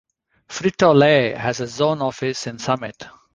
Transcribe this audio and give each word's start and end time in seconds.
Frito-Lay 0.49 1.35
has 1.35 1.59
a 1.59 1.67
zone 1.67 2.01
office 2.01 2.47
in 2.47 2.57
Summit. 2.57 3.05